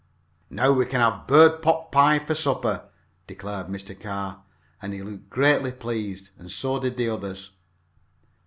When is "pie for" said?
1.91-2.33